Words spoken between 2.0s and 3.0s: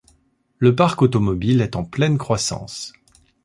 croissance.